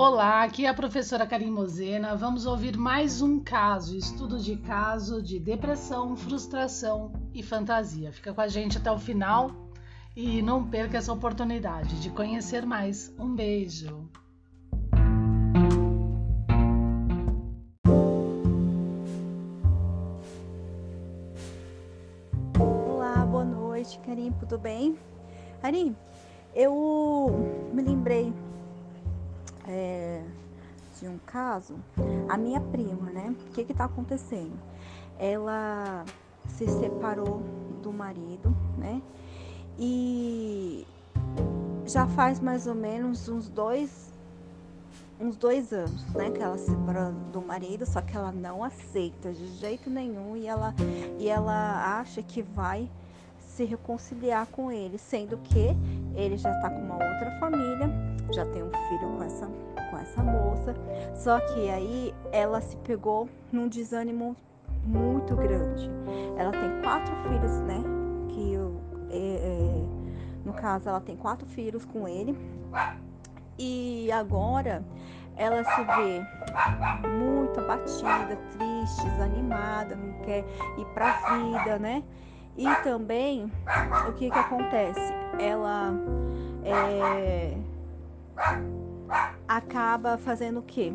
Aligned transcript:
Olá, 0.00 0.44
aqui 0.44 0.64
é 0.64 0.68
a 0.68 0.74
professora 0.74 1.26
Karim 1.26 1.50
Mozena. 1.50 2.14
Vamos 2.14 2.46
ouvir 2.46 2.76
mais 2.76 3.20
um 3.20 3.40
caso, 3.40 3.96
estudo 3.96 4.38
de 4.38 4.54
caso 4.54 5.20
de 5.20 5.40
depressão, 5.40 6.16
frustração 6.16 7.10
e 7.34 7.42
fantasia. 7.42 8.12
Fica 8.12 8.32
com 8.32 8.40
a 8.40 8.46
gente 8.46 8.78
até 8.78 8.92
o 8.92 8.96
final 8.96 9.50
e 10.14 10.40
não 10.40 10.64
perca 10.64 10.98
essa 10.98 11.12
oportunidade 11.12 12.00
de 12.00 12.10
conhecer 12.10 12.64
mais. 12.64 13.12
Um 13.18 13.34
beijo. 13.34 14.08
Olá, 22.56 23.26
boa 23.26 23.44
noite, 23.44 23.98
Karim, 24.06 24.30
tudo 24.38 24.58
bem? 24.58 24.96
Karim, 25.60 25.96
eu 26.54 27.68
me 27.74 27.82
lembrei 27.82 28.32
é, 29.68 30.22
de 30.98 31.06
um 31.06 31.18
caso, 31.18 31.76
a 32.28 32.36
minha 32.36 32.60
prima, 32.60 33.10
né? 33.10 33.30
O 33.30 33.52
que 33.52 33.64
que 33.64 33.74
tá 33.74 33.84
acontecendo? 33.84 34.58
Ela 35.18 36.04
se 36.48 36.66
separou 36.66 37.42
do 37.82 37.92
marido, 37.92 38.54
né? 38.76 39.02
E 39.78 40.86
já 41.86 42.06
faz 42.06 42.40
mais 42.40 42.66
ou 42.66 42.74
menos 42.74 43.28
uns 43.28 43.48
dois, 43.48 44.12
uns 45.20 45.36
dois 45.36 45.72
anos, 45.72 46.04
né? 46.14 46.30
Que 46.30 46.42
ela 46.42 46.56
se 46.56 46.66
separou 46.66 47.12
do 47.32 47.42
marido, 47.42 47.84
só 47.86 48.00
que 48.00 48.16
ela 48.16 48.32
não 48.32 48.64
aceita 48.64 49.32
de 49.32 49.46
jeito 49.58 49.90
nenhum 49.90 50.36
e 50.36 50.46
ela, 50.46 50.74
e 51.18 51.28
ela 51.28 52.00
acha 52.00 52.22
que 52.22 52.42
vai 52.42 52.90
se 53.38 53.64
reconciliar 53.64 54.46
com 54.46 54.70
ele, 54.70 54.98
sendo 54.98 55.36
que 55.38 55.76
ele 56.14 56.36
já 56.36 56.52
está 56.54 56.70
com 56.70 56.80
uma 56.80 56.94
outra 56.94 57.38
família, 57.40 57.90
já 58.32 58.44
tem 58.46 58.62
um 58.62 58.70
filho 58.88 59.16
com 59.16 59.22
essa, 59.22 59.46
com 59.90 59.98
essa 59.98 60.22
moça. 60.22 60.74
Só 61.14 61.40
que 61.40 61.70
aí 61.70 62.14
ela 62.32 62.60
se 62.60 62.76
pegou 62.78 63.28
num 63.50 63.68
desânimo 63.68 64.36
muito 64.84 65.34
grande. 65.34 65.90
Ela 66.36 66.52
tem 66.52 66.82
quatro 66.82 67.14
filhos, 67.22 67.52
né? 67.62 67.82
Que 68.28 68.54
é, 69.10 69.16
é, 69.16 69.84
no 70.44 70.52
caso 70.52 70.88
ela 70.88 71.00
tem 71.00 71.16
quatro 71.16 71.46
filhos 71.46 71.84
com 71.84 72.06
ele. 72.06 72.36
E 73.58 74.10
agora 74.12 74.84
ela 75.36 75.64
se 75.64 75.84
vê 75.84 77.08
muito 77.08 77.60
abatida, 77.60 78.36
triste, 78.52 79.04
desanimada, 79.10 79.96
não 79.96 80.12
quer 80.24 80.44
ir 80.78 80.84
para 80.94 81.10
a 81.10 81.36
vida, 81.36 81.78
né? 81.78 82.02
E 82.56 82.66
também, 82.82 83.50
o 84.08 84.12
que 84.14 84.30
que 84.30 84.38
acontece? 84.38 85.14
Ela 85.38 85.94
é, 86.64 87.56
acaba 89.46 90.18
fazendo 90.18 90.60
o 90.60 90.62
quê? 90.62 90.92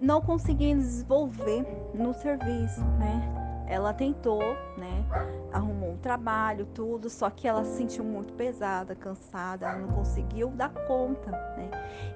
Não 0.00 0.20
conseguindo 0.20 0.82
desenvolver 0.82 1.64
no 1.94 2.12
serviço, 2.12 2.82
né? 2.98 3.64
Ela 3.66 3.92
tentou, 3.92 4.42
né? 4.76 5.04
Arrumou 5.52 5.92
um 5.92 5.96
trabalho, 5.96 6.66
tudo, 6.66 7.08
só 7.08 7.30
que 7.30 7.48
ela 7.48 7.64
se 7.64 7.78
sentiu 7.78 8.04
muito 8.04 8.32
pesada, 8.34 8.94
cansada, 8.94 9.66
ela 9.66 9.78
não 9.78 9.88
conseguiu 9.88 10.48
dar 10.50 10.68
conta, 10.86 11.30
né? 11.30 11.70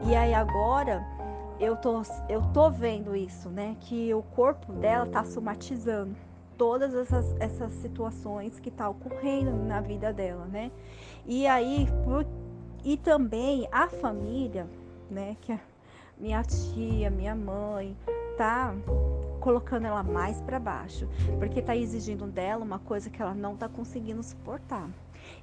E 0.04 0.14
aí 0.14 0.34
agora 0.34 1.02
eu 1.58 1.74
tô, 1.76 2.02
eu 2.28 2.42
tô 2.52 2.70
vendo 2.70 3.16
isso, 3.16 3.48
né? 3.48 3.76
Que 3.80 4.12
o 4.14 4.22
corpo 4.22 4.72
dela 4.74 5.06
tá 5.06 5.24
somatizando 5.24 6.14
todas 6.56 6.94
essas, 6.94 7.34
essas 7.40 7.72
situações 7.72 8.60
que 8.60 8.68
está 8.68 8.86
ocorrendo 8.86 9.50
na 9.64 9.80
vida 9.80 10.12
dela, 10.12 10.44
né? 10.44 10.70
E 11.24 11.46
aí, 11.46 11.88
por, 12.04 12.26
e 12.84 12.96
também 12.96 13.68
a 13.70 13.88
família, 13.88 14.66
né? 15.10 15.36
Que 15.40 15.52
a 15.52 15.60
minha 16.18 16.42
tia, 16.42 17.10
minha 17.10 17.34
mãe, 17.34 17.96
tá 18.36 18.74
colocando 19.40 19.86
ela 19.86 20.02
mais 20.02 20.40
para 20.42 20.58
baixo, 20.58 21.08
porque 21.38 21.62
tá 21.62 21.76
exigindo 21.76 22.26
dela 22.26 22.64
uma 22.64 22.78
coisa 22.78 23.08
que 23.10 23.20
ela 23.20 23.34
não 23.34 23.56
tá 23.56 23.68
conseguindo 23.68 24.22
suportar. 24.22 24.88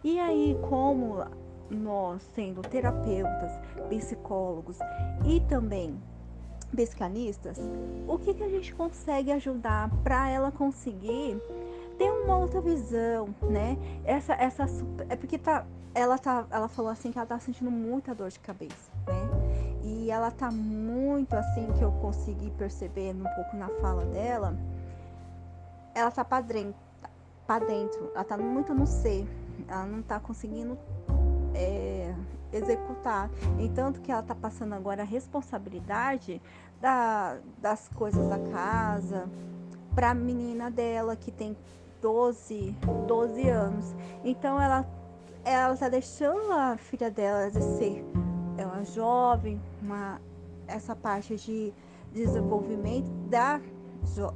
E 0.03 0.19
aí, 0.19 0.57
como 0.69 1.23
nós, 1.69 2.21
sendo 2.33 2.61
terapeutas, 2.61 3.51
psicólogos 3.89 4.77
e 5.25 5.39
também 5.41 5.99
psicanistas, 6.75 7.57
o 8.07 8.17
que, 8.17 8.33
que 8.33 8.43
a 8.43 8.49
gente 8.49 8.73
consegue 8.75 9.31
ajudar 9.31 9.89
para 10.03 10.29
ela 10.29 10.51
conseguir 10.51 11.41
ter 11.97 12.11
uma 12.11 12.37
outra 12.37 12.61
visão, 12.61 13.33
né? 13.41 13.77
Essa, 14.03 14.33
essa 14.33 14.65
é 15.09 15.15
porque 15.15 15.37
tá, 15.37 15.65
ela 15.97 16.19
tá, 16.19 16.45
ela 16.51 16.67
falou 16.67 16.91
assim 16.91 17.11
que 17.11 17.17
ela 17.17 17.25
tá 17.25 17.39
sentindo 17.39 17.71
muita 17.71 18.13
dor 18.13 18.29
de 18.29 18.37
cabeça, 18.37 18.91
né? 19.07 19.81
E 19.83 20.11
ela 20.11 20.29
tá 20.29 20.51
muito 20.51 21.33
assim 21.33 21.65
que 21.73 21.81
eu 21.81 21.91
consegui 21.93 22.51
perceber 22.51 23.15
um 23.15 23.23
pouco 23.23 23.57
na 23.57 23.67
fala 23.81 24.05
dela, 24.05 24.55
ela 25.95 26.11
tá 26.11 26.23
para 26.23 26.45
dentro, 26.45 26.75
dentro, 27.67 28.11
ela 28.13 28.23
tá 28.23 28.37
muito 28.37 28.75
no 28.75 28.85
ser, 28.85 29.27
ela 29.67 29.87
não 29.87 30.03
tá 30.03 30.19
conseguindo 30.19 30.77
é, 31.55 32.13
executar. 32.53 33.31
Entanto 33.59 33.99
que 33.99 34.11
ela 34.11 34.21
está 34.21 34.35
passando 34.35 34.73
agora 34.73 35.01
a 35.01 35.05
responsabilidade 35.05 36.39
da, 36.79 37.39
das 37.57 37.89
coisas 37.95 38.29
da 38.29 38.37
casa 38.51 39.27
para 39.95 40.11
a 40.11 40.13
menina 40.13 40.69
dela 40.69 41.15
que 41.15 41.31
tem 41.31 41.57
12, 42.03 42.75
12 43.07 43.49
anos. 43.49 43.95
Então 44.23 44.61
ela 44.61 44.85
ela 45.47 45.73
está 45.73 45.87
deixando 45.87 46.51
a 46.51 46.77
filha 46.77 47.09
dela 47.09 47.49
de 47.49 47.61
ser 47.61 48.03
uma 48.57 48.83
jovem, 48.83 49.61
uma, 49.81 50.19
essa 50.67 50.93
parte 50.93 51.37
de 51.37 51.73
desenvolvimento 52.11 53.07
da, 53.29 53.61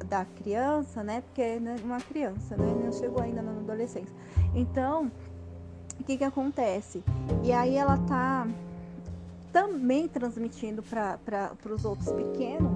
da 0.07 0.23
criança, 0.25 1.03
né? 1.03 1.21
Porque 1.21 1.41
é 1.41 1.59
uma 1.83 1.99
criança, 1.99 2.55
né? 2.55 2.65
Não 2.81 2.93
chegou 2.93 3.21
ainda 3.21 3.41
na 3.41 3.51
adolescência. 3.51 4.15
Então, 4.55 5.11
o 5.99 6.03
que 6.03 6.17
que 6.17 6.23
acontece? 6.23 7.03
E 7.43 7.51
aí 7.51 7.75
ela 7.75 7.97
tá 7.97 8.47
também 9.51 10.07
transmitindo 10.07 10.81
para 10.81 11.51
os 11.69 11.83
outros 11.83 12.09
pequenos 12.11 12.71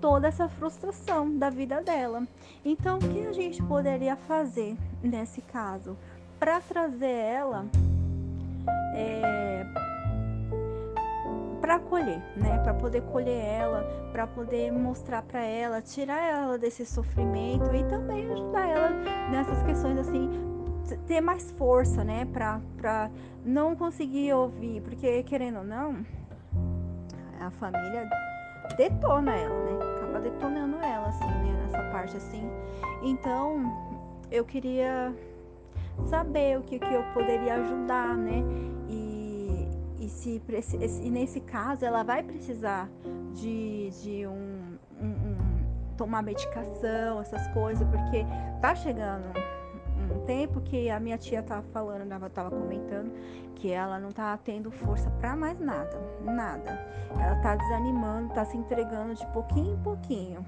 toda 0.00 0.28
essa 0.28 0.48
frustração 0.48 1.38
da 1.38 1.50
vida 1.50 1.80
dela. 1.80 2.26
Então, 2.64 2.98
o 2.98 3.00
que 3.00 3.26
a 3.26 3.32
gente 3.32 3.62
poderia 3.62 4.16
fazer 4.16 4.76
nesse 5.02 5.40
caso 5.42 5.96
para 6.42 6.60
trazer 6.60 7.06
ela 7.06 7.66
é, 8.96 9.64
para 11.60 11.78
colher, 11.78 12.20
né? 12.36 12.58
Para 12.64 12.74
poder 12.74 13.00
colher 13.02 13.44
ela, 13.44 13.84
para 14.10 14.26
poder 14.26 14.72
mostrar 14.72 15.22
para 15.22 15.40
ela, 15.40 15.80
tirar 15.80 16.20
ela 16.20 16.58
desse 16.58 16.84
sofrimento 16.84 17.72
e 17.72 17.84
também 17.84 18.28
ajudar 18.32 18.68
ela 18.68 18.90
nessas 19.30 19.62
questões 19.62 19.96
assim 19.98 20.28
ter 21.06 21.20
mais 21.20 21.52
força, 21.52 22.02
né, 22.02 22.24
pra, 22.32 22.60
pra 22.76 23.08
não 23.44 23.76
conseguir 23.76 24.32
ouvir, 24.32 24.82
porque 24.82 25.22
querendo 25.22 25.58
ou 25.58 25.64
não, 25.64 26.04
a 27.40 27.50
família 27.52 28.10
detona 28.76 29.32
ela, 29.32 29.64
né, 29.64 29.78
acaba 29.96 30.18
detonando 30.18 30.76
ela, 30.78 31.06
assim, 31.06 31.24
né, 31.24 31.62
nessa 31.62 31.82
parte, 31.92 32.16
assim. 32.16 32.50
Então, 33.00 33.62
eu 34.30 34.44
queria 34.44 35.14
saber 36.06 36.58
o 36.58 36.62
que, 36.62 36.78
que 36.78 36.92
eu 36.94 37.02
poderia 37.14 37.54
ajudar, 37.54 38.16
né, 38.16 38.42
e, 38.88 39.68
e, 40.00 40.08
se, 40.08 40.40
e 41.02 41.10
nesse 41.10 41.40
caso 41.40 41.84
ela 41.84 42.02
vai 42.02 42.22
precisar 42.22 42.88
de, 43.34 43.90
de 44.02 44.26
um, 44.26 44.78
um, 45.00 45.06
um 45.06 45.62
tomar 45.96 46.22
medicação, 46.22 47.20
essas 47.20 47.46
coisas, 47.48 47.86
porque 47.88 48.24
tá 48.60 48.74
chegando 48.74 49.32
um 50.10 50.24
tempo 50.26 50.60
que 50.60 50.90
a 50.90 50.98
minha 51.00 51.16
tia 51.16 51.42
tava 51.42 51.62
falando, 51.72 52.10
ela 52.12 52.28
tava 52.28 52.50
comentando 52.50 53.12
que 53.54 53.70
ela 53.70 53.98
não 53.98 54.10
tá 54.10 54.36
tendo 54.38 54.70
força 54.70 55.10
para 55.12 55.36
mais 55.36 55.58
nada, 55.60 56.00
nada. 56.24 56.84
Ela 57.12 57.36
tá 57.36 57.54
desanimando, 57.54 58.34
tá 58.34 58.44
se 58.44 58.56
entregando 58.56 59.14
de 59.14 59.26
pouquinho 59.28 59.74
em 59.74 59.82
pouquinho. 59.82 60.44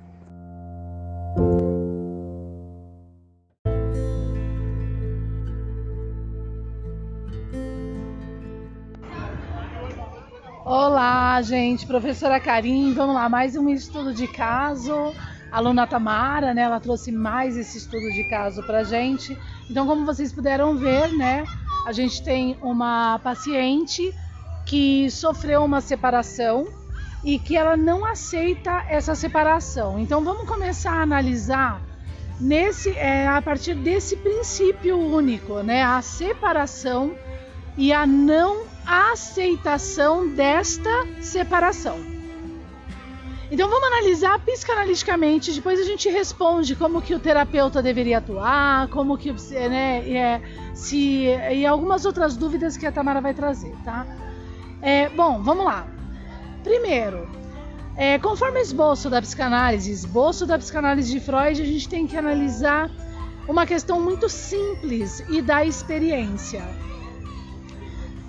Gente, 11.43 11.87
professora 11.87 12.39
Karim, 12.39 12.95
vamos 12.95 13.15
lá, 13.15 13.29
mais 13.29 13.57
um 13.57 13.69
estudo 13.69 14.15
de 14.15 14.27
caso 14.27 15.13
a 15.55 15.59
aluna 15.59 15.87
Tamara, 15.87 16.53
né, 16.53 16.63
ela 16.63 16.81
trouxe 16.81 17.13
mais 17.13 17.57
esse 17.57 17.79
estudo 17.79 18.11
de 18.13 18.25
caso 18.25 18.61
para 18.65 18.83
gente. 18.83 19.39
Então, 19.71 19.87
como 19.87 20.05
vocês 20.05 20.33
puderam 20.33 20.77
ver, 20.77 21.13
né, 21.13 21.45
a 21.87 21.93
gente 21.93 22.25
tem 22.25 22.59
uma 22.61 23.21
paciente 23.21 24.13
que 24.67 25.09
sofreu 25.13 25.63
uma 25.65 25.81
separação 25.81 26.67
e 27.23 27.39
que 27.39 27.57
ela 27.57 27.77
não 27.77 28.05
aceita 28.05 28.85
essa 28.89 29.15
separação. 29.15 29.97
Então, 30.01 30.25
vamos 30.25 30.49
começar 30.49 30.95
a 30.95 31.03
analisar 31.03 31.81
nesse, 32.41 32.91
é, 32.91 33.29
a 33.29 33.41
partir 33.41 33.75
desse 33.75 34.17
princípio 34.17 34.99
único, 34.99 35.61
né, 35.61 35.85
a 35.85 36.03
separação 36.03 37.15
e 37.77 37.93
a 37.93 38.05
não 38.05 38.74
aceitação 38.87 40.29
desta 40.29 40.91
separação. 41.21 41.99
Então 43.51 43.69
vamos 43.69 43.87
analisar 43.87 44.39
psicanaliticamente, 44.41 45.53
depois 45.53 45.79
a 45.79 45.85
gente 45.85 46.09
responde 46.09 46.75
como 46.75 47.01
que 47.01 47.15
o 47.15 47.21
terapeuta 47.21 47.83
deveria 47.83 48.19
atuar, 48.19 48.89
como 48.89 49.17
que 49.19 49.33
né, 49.69 50.09
é, 50.11 50.43
se 50.75 51.27
e 51.27 51.65
algumas 51.65 52.05
outras 52.05 52.37
dúvidas 52.37 52.77
que 52.77 52.87
a 52.87 52.93
Tamara 52.93 53.21
vai 53.21 53.35
trazer, 53.35 53.75
tá? 53.85 54.07
É, 54.81 55.09
bom, 55.11 55.43
vamos 55.43 55.65
lá. 55.65 55.87
Primeiro, 56.65 57.29
é, 57.97 58.19
conforme 58.19 58.61
esboço 58.61 59.09
da 59.09 59.21
psicanálise, 59.21 59.93
esboço 59.93 60.47
da 60.47 60.59
psicanálise 60.59 61.13
de 61.13 61.21
Freud, 61.21 61.63
a 61.63 61.65
gente 61.65 61.89
tem 61.89 62.07
que 62.07 62.17
analisar 62.17 62.91
uma 63.47 63.67
questão 63.67 64.01
muito 64.01 64.29
simples 64.29 65.23
e 65.29 65.41
da 65.41 65.65
experiência. 65.65 66.63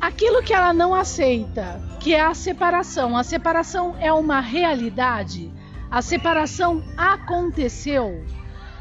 Aquilo 0.06 0.44
que 0.44 0.54
ela 0.54 0.72
não 0.72 0.94
aceita, 0.94 1.82
que 2.00 2.14
é 2.14 2.22
a 2.22 2.36
separação. 2.36 3.18
A 3.18 3.24
separação 3.24 3.96
é 4.00 4.14
uma 4.14 4.40
realidade. 4.40 5.52
A 5.90 6.00
separação 6.00 6.84
aconteceu. 6.96 8.24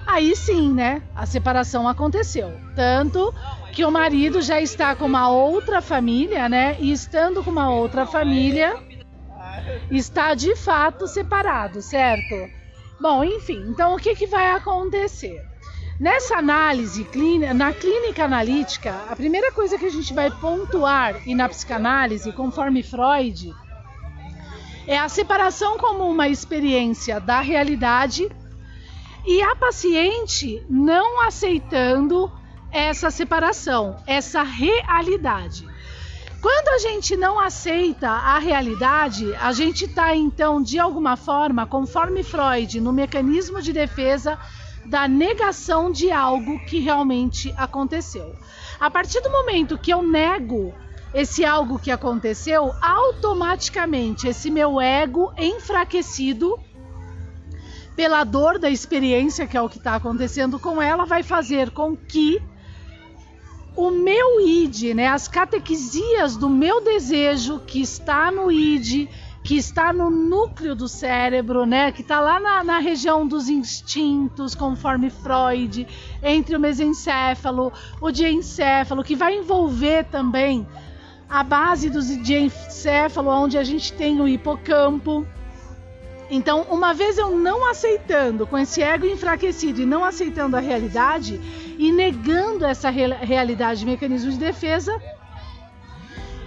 Aí 0.06 0.36
sim, 0.36 0.70
né? 0.70 1.02
A 1.16 1.24
separação 1.24 1.88
aconteceu. 1.88 2.52
Tanto 2.76 3.32
que 3.72 3.86
o 3.86 3.90
marido 3.90 4.42
já 4.42 4.60
está 4.60 4.94
com 4.94 5.06
uma 5.06 5.30
outra 5.30 5.80
família, 5.80 6.46
né? 6.46 6.76
E 6.78 6.92
estando 6.92 7.42
com 7.42 7.50
uma 7.50 7.70
outra 7.70 8.04
família, 8.04 8.76
está 9.90 10.34
de 10.34 10.54
fato 10.54 11.06
separado, 11.06 11.80
certo? 11.80 12.34
Bom, 13.00 13.24
enfim, 13.24 13.64
então 13.70 13.94
o 13.94 13.98
que, 13.98 14.14
que 14.14 14.26
vai 14.26 14.50
acontecer? 14.50 15.42
Nessa 16.04 16.36
análise 16.36 17.08
na 17.54 17.72
clínica 17.72 18.26
analítica, 18.26 18.94
a 19.08 19.16
primeira 19.16 19.50
coisa 19.50 19.78
que 19.78 19.86
a 19.86 19.90
gente 19.90 20.12
vai 20.12 20.30
pontuar 20.30 21.26
e 21.26 21.34
na 21.34 21.48
psicanálise, 21.48 22.30
conforme 22.30 22.82
Freud, 22.82 23.54
é 24.86 24.98
a 24.98 25.08
separação 25.08 25.78
como 25.78 26.06
uma 26.06 26.28
experiência 26.28 27.18
da 27.18 27.40
realidade 27.40 28.30
e 29.26 29.40
a 29.40 29.56
paciente 29.56 30.62
não 30.68 31.22
aceitando 31.22 32.30
essa 32.70 33.10
separação, 33.10 33.96
essa 34.06 34.42
realidade. 34.42 35.66
Quando 36.38 36.68
a 36.68 36.78
gente 36.80 37.16
não 37.16 37.40
aceita 37.40 38.10
a 38.10 38.38
realidade, 38.38 39.34
a 39.36 39.54
gente 39.54 39.86
está 39.86 40.14
então, 40.14 40.62
de 40.62 40.78
alguma 40.78 41.16
forma, 41.16 41.64
conforme 41.64 42.22
Freud, 42.22 42.78
no 42.78 42.92
mecanismo 42.92 43.62
de 43.62 43.72
defesa 43.72 44.38
da 44.84 45.08
negação 45.08 45.90
de 45.90 46.10
algo 46.10 46.58
que 46.66 46.78
realmente 46.78 47.52
aconteceu. 47.56 48.34
A 48.78 48.90
partir 48.90 49.20
do 49.20 49.30
momento 49.30 49.78
que 49.78 49.90
eu 49.90 50.02
nego 50.02 50.74
esse 51.14 51.44
algo 51.44 51.78
que 51.78 51.90
aconteceu, 51.90 52.72
automaticamente 52.82 54.26
esse 54.26 54.50
meu 54.50 54.80
ego 54.80 55.32
enfraquecido 55.38 56.58
pela 57.94 58.24
dor 58.24 58.58
da 58.58 58.68
experiência, 58.68 59.46
que 59.46 59.56
é 59.56 59.62
o 59.62 59.68
que 59.68 59.78
está 59.78 59.94
acontecendo 59.94 60.58
com 60.58 60.82
ela, 60.82 61.06
vai 61.06 61.22
fazer 61.22 61.70
com 61.70 61.96
que 61.96 62.42
o 63.76 63.90
meu 63.90 64.40
id, 64.40 64.94
né, 64.94 65.08
as 65.08 65.28
catequisias 65.28 66.36
do 66.36 66.48
meu 66.48 66.80
desejo 66.82 67.60
que 67.60 67.80
está 67.80 68.30
no 68.30 68.50
id, 68.50 69.08
que 69.44 69.58
está 69.58 69.92
no 69.92 70.08
núcleo 70.08 70.74
do 70.74 70.88
cérebro, 70.88 71.66
né? 71.66 71.92
Que 71.92 72.00
está 72.00 72.18
lá 72.18 72.40
na, 72.40 72.64
na, 72.64 72.78
região 72.78 73.28
dos 73.28 73.50
instintos, 73.50 74.54
conforme 74.54 75.10
Freud, 75.10 75.86
entre 76.22 76.56
o 76.56 76.60
mesencéfalo, 76.60 77.70
o 78.00 78.10
diencéfalo, 78.10 79.04
que 79.04 79.14
vai 79.14 79.36
envolver 79.36 80.06
também 80.06 80.66
a 81.28 81.42
base 81.42 81.90
do 81.90 82.00
diencéfalo, 82.22 83.28
onde 83.28 83.58
a 83.58 83.62
gente 83.62 83.92
tem 83.92 84.18
o 84.18 84.26
hipocampo. 84.26 85.26
Então, 86.30 86.62
uma 86.70 86.94
vez 86.94 87.18
eu 87.18 87.36
não 87.36 87.68
aceitando, 87.68 88.46
com 88.46 88.56
esse 88.56 88.82
ego 88.82 89.04
enfraquecido 89.04 89.82
e 89.82 89.84
não 89.84 90.02
aceitando 90.02 90.56
a 90.56 90.60
realidade 90.60 91.38
e 91.78 91.92
negando 91.92 92.64
essa 92.64 92.88
realidade, 92.88 93.84
mecanismo 93.84 94.30
de 94.30 94.38
defesa, 94.38 94.98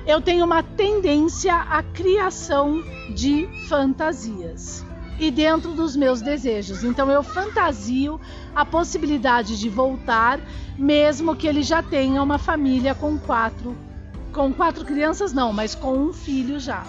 eu 0.07 0.21
tenho 0.21 0.45
uma 0.45 0.63
tendência 0.63 1.53
à 1.53 1.83
criação 1.83 2.81
de 3.13 3.45
fantasias 3.67 4.85
e 5.19 5.29
dentro 5.29 5.73
dos 5.73 5.97
meus 5.97 6.21
desejos. 6.21 6.83
Então 6.83 7.11
eu 7.11 7.21
fantasio 7.21 8.19
a 8.55 8.65
possibilidade 8.65 9.59
de 9.59 9.67
voltar, 9.67 10.39
mesmo 10.77 11.35
que 11.35 11.45
ele 11.45 11.61
já 11.61 11.83
tenha 11.83 12.23
uma 12.23 12.37
família 12.37 12.95
com 12.95 13.17
quatro, 13.19 13.75
com 14.31 14.53
quatro 14.53 14.85
crianças 14.85 15.33
não, 15.33 15.51
mas 15.51 15.75
com 15.75 15.97
um 15.97 16.13
filho 16.13 16.57
já. 16.57 16.85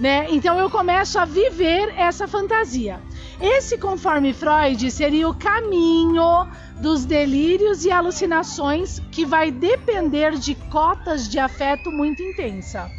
Né? 0.00 0.26
Então 0.30 0.58
eu 0.58 0.68
começo 0.68 1.16
a 1.16 1.24
viver 1.24 1.94
essa 1.96 2.26
fantasia. 2.26 3.00
Esse, 3.40 3.78
conforme 3.78 4.34
Freud, 4.34 4.90
seria 4.90 5.26
o 5.26 5.34
caminho 5.34 6.46
dos 6.78 7.06
delírios 7.06 7.86
e 7.86 7.90
alucinações 7.90 9.00
que 9.10 9.24
vai 9.24 9.50
depender 9.50 10.32
de 10.36 10.54
cotas 10.54 11.26
de 11.26 11.38
afeto 11.38 11.90
muito 11.90 12.22
intensa. 12.22 12.90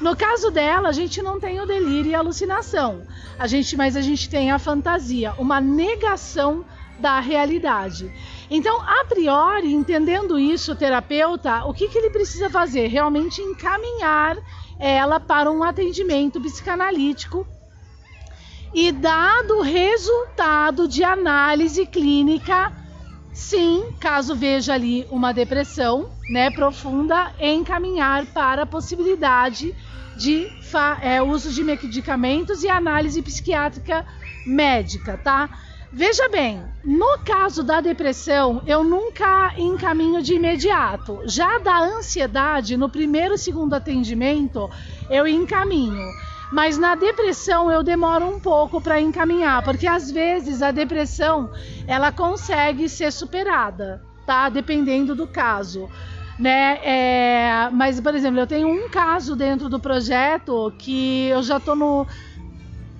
No 0.00 0.16
caso 0.16 0.50
dela, 0.50 0.88
a 0.88 0.92
gente 0.92 1.22
não 1.22 1.38
tem 1.38 1.60
o 1.60 1.66
delírio 1.66 2.10
e 2.10 2.14
a 2.14 2.18
alucinação, 2.18 3.06
a 3.38 3.46
gente, 3.46 3.76
mas 3.76 3.96
a 3.96 4.00
gente 4.00 4.28
tem 4.28 4.50
a 4.50 4.58
fantasia, 4.58 5.32
uma 5.38 5.60
negação 5.60 6.64
da 6.98 7.20
realidade. 7.20 8.12
Então, 8.50 8.80
a 8.80 9.04
priori, 9.04 9.72
entendendo 9.72 10.38
isso, 10.38 10.72
o 10.72 10.76
terapeuta, 10.76 11.64
o 11.66 11.72
que, 11.72 11.88
que 11.88 11.98
ele 11.98 12.10
precisa 12.10 12.50
fazer? 12.50 12.88
Realmente 12.88 13.40
encaminhar 13.40 14.36
ela 14.78 15.20
para 15.20 15.50
um 15.50 15.62
atendimento 15.62 16.40
psicanalítico 16.40 17.46
e, 18.74 18.90
dado 18.90 19.58
o 19.58 19.62
resultado 19.62 20.88
de 20.88 21.04
análise 21.04 21.86
clínica, 21.86 22.72
sim, 23.32 23.84
caso 24.00 24.34
veja 24.34 24.74
ali 24.74 25.06
uma 25.10 25.32
depressão 25.32 26.10
né, 26.28 26.50
profunda, 26.50 27.32
encaminhar 27.38 28.26
para 28.26 28.62
a 28.62 28.66
possibilidade 28.66 29.74
de 30.16 30.48
é, 31.02 31.22
uso 31.22 31.52
de 31.52 31.62
medicamentos 31.62 32.62
e 32.64 32.68
análise 32.68 33.20
psiquiátrica 33.22 34.04
médica, 34.46 35.18
tá? 35.18 35.48
Veja 35.92 36.28
bem, 36.28 36.60
no 36.84 37.18
caso 37.24 37.62
da 37.62 37.80
depressão, 37.80 38.60
eu 38.66 38.82
nunca 38.82 39.54
encaminho 39.56 40.20
de 40.20 40.34
imediato. 40.34 41.20
Já 41.24 41.58
da 41.58 41.78
ansiedade, 41.78 42.76
no 42.76 42.88
primeiro 42.88 43.34
e 43.34 43.38
segundo 43.38 43.74
atendimento, 43.74 44.68
eu 45.08 45.24
encaminho. 45.24 46.10
Mas 46.52 46.78
na 46.78 46.94
depressão 46.94 47.70
eu 47.70 47.82
demoro 47.82 48.26
um 48.26 48.38
pouco 48.38 48.80
para 48.80 49.00
encaminhar, 49.00 49.62
porque 49.62 49.86
às 49.86 50.10
vezes 50.10 50.62
a 50.62 50.70
depressão 50.70 51.50
ela 51.86 52.12
consegue 52.12 52.88
ser 52.88 53.12
superada, 53.12 54.02
tá? 54.26 54.48
Dependendo 54.48 55.14
do 55.14 55.26
caso. 55.26 55.88
Né? 56.38 56.80
É, 56.82 57.68
mas, 57.72 58.00
por 58.00 58.14
exemplo, 58.14 58.40
eu 58.40 58.46
tenho 58.46 58.68
um 58.68 58.88
caso 58.88 59.36
dentro 59.36 59.68
do 59.68 59.78
projeto 59.78 60.72
que 60.78 61.28
eu 61.28 61.42
já 61.42 61.58
estou 61.58 61.76
no 61.76 62.06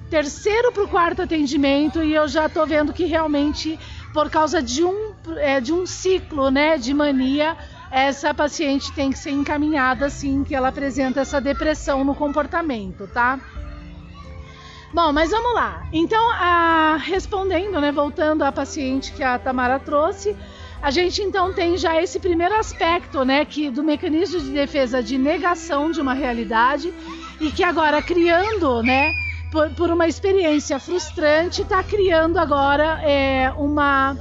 terceiro 0.09 0.71
para 0.71 0.85
o 0.85 0.89
quarto 0.89 1.23
atendimento 1.23 2.01
e 2.01 2.15
eu 2.15 2.29
já 2.29 2.47
estou 2.47 2.65
vendo 2.65 2.93
que 2.93 3.05
realmente, 3.05 3.79
por 4.13 4.31
causa 4.31 4.63
de 4.63 4.85
um, 4.85 5.13
é, 5.39 5.61
de 5.61 5.73
um 5.73 5.85
ciclo 5.85 6.51
né, 6.51 6.79
de 6.79 6.95
mania, 6.95 7.57
essa 7.95 8.35
paciente 8.35 8.91
tem 8.91 9.13
que 9.13 9.19
ser 9.19 9.31
encaminhada 9.31 10.07
assim 10.07 10.43
que 10.43 10.53
ela 10.53 10.67
apresenta 10.67 11.21
essa 11.21 11.41
depressão 11.41 12.03
no 12.03 12.13
comportamento, 12.13 13.07
tá? 13.07 13.39
Bom, 14.93 15.13
mas 15.13 15.31
vamos 15.31 15.55
lá. 15.55 15.87
Então, 15.93 16.29
a, 16.33 16.97
respondendo, 16.97 17.81
né, 17.81 17.93
voltando 17.93 18.43
à 18.43 18.51
paciente 18.51 19.13
que 19.13 19.23
a 19.23 19.39
Tamara 19.39 19.79
trouxe, 19.79 20.37
a 20.83 20.91
gente 20.91 21.23
então 21.23 21.53
tem 21.53 21.77
já 21.77 22.03
esse 22.03 22.19
primeiro 22.19 22.57
aspecto, 22.57 23.25
né, 23.25 23.45
que 23.45 23.71
do 23.71 23.85
mecanismo 23.85 24.41
de 24.41 24.51
defesa 24.51 25.01
de 25.01 25.17
negação 25.17 25.93
de 25.93 26.01
uma 26.01 26.15
realidade 26.15 26.93
e 27.41 27.53
que 27.53 27.63
agora 27.63 28.03
criando, 28.03 28.83
né, 28.83 29.13
por, 29.53 29.71
por 29.71 29.91
uma 29.93 30.09
experiência 30.09 30.81
frustrante, 30.81 31.63
está 31.63 31.81
criando 31.81 32.39
agora 32.39 33.01
é, 33.05 33.53
uma 33.57 34.17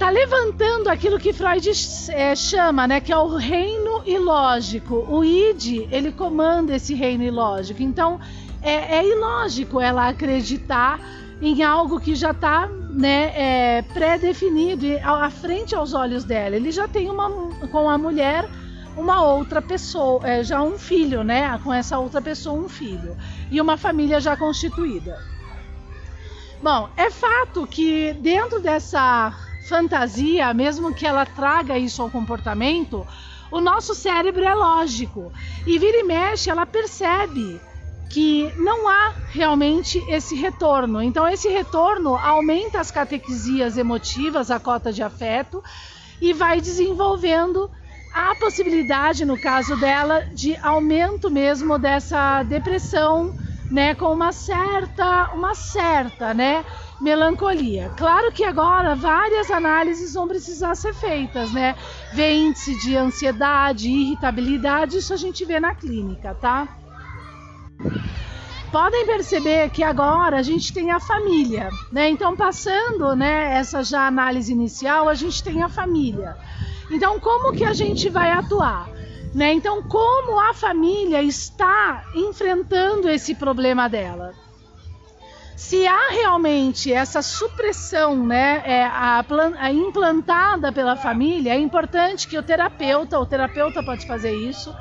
está 0.00 0.08
levantando 0.08 0.88
aquilo 0.88 1.18
que 1.18 1.30
Freud 1.30 1.70
é, 2.08 2.34
chama, 2.34 2.88
né, 2.88 3.02
que 3.02 3.12
é 3.12 3.18
o 3.18 3.36
reino 3.36 4.02
ilógico. 4.06 4.94
O 5.06 5.22
id, 5.22 5.86
ele 5.92 6.10
comanda 6.10 6.74
esse 6.74 6.94
reino 6.94 7.22
ilógico. 7.22 7.82
Então, 7.82 8.18
é, 8.62 8.96
é 8.96 9.06
ilógico 9.06 9.78
ela 9.78 10.08
acreditar 10.08 10.98
em 11.42 11.62
algo 11.62 12.00
que 12.00 12.14
já 12.14 12.30
está 12.30 12.66
né, 12.66 13.32
é, 13.36 13.82
pré-definido 13.92 14.86
à 15.04 15.28
frente 15.28 15.74
aos 15.74 15.92
olhos 15.92 16.24
dela. 16.24 16.56
Ele 16.56 16.72
já 16.72 16.88
tem 16.88 17.10
uma 17.10 17.28
com 17.70 17.90
a 17.90 17.98
mulher 17.98 18.48
uma 18.96 19.22
outra 19.22 19.60
pessoa, 19.60 20.26
é, 20.26 20.42
já 20.42 20.62
um 20.62 20.78
filho, 20.78 21.22
né? 21.22 21.60
Com 21.62 21.74
essa 21.74 21.98
outra 21.98 22.22
pessoa 22.22 22.58
um 22.58 22.70
filho 22.70 23.18
e 23.50 23.60
uma 23.60 23.76
família 23.76 24.18
já 24.18 24.34
constituída. 24.34 25.18
Bom, 26.62 26.88
é 26.96 27.10
fato 27.10 27.66
que 27.66 28.14
dentro 28.14 28.60
dessa 28.60 29.49
fantasia, 29.68 30.52
mesmo 30.54 30.94
que 30.94 31.06
ela 31.06 31.26
traga 31.26 31.78
isso 31.78 32.02
ao 32.02 32.10
comportamento, 32.10 33.06
o 33.50 33.60
nosso 33.60 33.94
cérebro 33.94 34.44
é 34.44 34.54
lógico 34.54 35.32
e 35.66 35.78
vira 35.78 35.98
e 35.98 36.04
mexe, 36.04 36.50
ela 36.50 36.66
percebe 36.66 37.60
que 38.08 38.52
não 38.56 38.88
há 38.88 39.12
realmente 39.30 39.98
esse 40.08 40.34
retorno. 40.34 41.00
Então, 41.00 41.28
esse 41.28 41.48
retorno 41.48 42.16
aumenta 42.16 42.80
as 42.80 42.90
catequisias 42.90 43.78
emotivas, 43.78 44.50
a 44.50 44.58
cota 44.58 44.92
de 44.92 45.02
afeto, 45.02 45.62
e 46.20 46.32
vai 46.32 46.60
desenvolvendo 46.60 47.70
a 48.12 48.34
possibilidade, 48.34 49.24
no 49.24 49.38
caso 49.38 49.76
dela, 49.76 50.24
de 50.32 50.56
aumento 50.56 51.30
mesmo 51.30 51.78
dessa 51.78 52.42
depressão, 52.42 53.32
né, 53.70 53.94
com 53.94 54.12
uma 54.12 54.32
certa, 54.32 55.30
uma 55.32 55.54
certa, 55.54 56.34
né, 56.34 56.64
melancolia. 57.00 57.90
Claro 57.96 58.30
que 58.30 58.44
agora 58.44 58.94
várias 58.94 59.50
análises 59.50 60.14
vão 60.14 60.28
precisar 60.28 60.74
ser 60.74 60.94
feitas, 60.94 61.52
né? 61.52 61.74
Vê 62.12 62.32
índice 62.32 62.78
de 62.80 62.96
ansiedade, 62.96 63.88
irritabilidade, 63.88 64.98
isso 64.98 65.14
a 65.14 65.16
gente 65.16 65.44
vê 65.44 65.58
na 65.58 65.74
clínica, 65.74 66.34
tá? 66.34 66.68
Podem 68.70 69.04
perceber 69.04 69.70
que 69.70 69.82
agora 69.82 70.38
a 70.38 70.42
gente 70.42 70.72
tem 70.72 70.90
a 70.92 71.00
família, 71.00 71.70
né? 71.90 72.08
Então, 72.08 72.36
passando, 72.36 73.16
né, 73.16 73.54
essa 73.54 73.82
já 73.82 74.06
análise 74.06 74.52
inicial, 74.52 75.08
a 75.08 75.14
gente 75.14 75.42
tem 75.42 75.62
a 75.62 75.68
família. 75.68 76.36
Então, 76.90 77.18
como 77.18 77.52
que 77.52 77.64
a 77.64 77.72
gente 77.72 78.08
vai 78.08 78.30
atuar? 78.30 78.88
Né? 79.34 79.52
Então, 79.52 79.80
como 79.82 80.40
a 80.40 80.52
família 80.52 81.22
está 81.22 82.04
enfrentando 82.14 83.08
esse 83.08 83.34
problema 83.34 83.88
dela? 83.88 84.34
Se 85.60 85.86
há 85.86 86.08
realmente 86.08 86.90
essa 86.90 87.20
supressão 87.20 88.26
né, 88.26 88.62
é, 88.64 88.82
a, 88.82 89.22
a 89.58 89.70
implantada 89.70 90.72
pela 90.72 90.96
família, 90.96 91.52
é 91.52 91.58
importante 91.58 92.26
que 92.26 92.38
o 92.38 92.42
terapeuta, 92.42 93.20
o 93.20 93.26
terapeuta 93.26 93.82
pode 93.82 94.06
fazer 94.06 94.34
isso, 94.34 94.74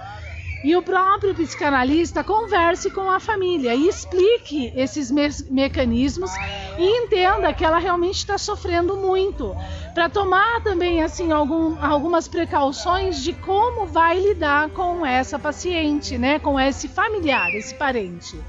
e 0.63 0.77
o 0.77 0.81
próprio 0.81 1.35
psicanalista 1.35 2.23
converse 2.23 2.89
com 2.89 3.11
a 3.11 3.19
família 3.19 3.75
e 3.75 3.89
explique 3.89 4.71
esses 4.73 5.11
me 5.11 5.29
mecanismos 5.49 6.31
e 6.77 7.03
entenda 7.03 7.53
que 7.53 7.65
ela 7.65 7.77
realmente 7.77 8.19
está 8.19 8.37
sofrendo 8.37 8.95
muito, 8.95 9.53
para 9.93 10.09
tomar 10.09 10.63
também 10.63 11.03
assim 11.03 11.29
algum, 11.29 11.77
algumas 11.83 12.29
precauções 12.29 13.21
de 13.21 13.33
como 13.33 13.85
vai 13.85 14.17
lidar 14.17 14.69
com 14.69 15.05
essa 15.05 15.37
paciente, 15.37 16.17
né, 16.17 16.39
com 16.39 16.57
esse 16.57 16.87
familiar, 16.87 17.53
esse 17.53 17.75
parente, 17.75 18.41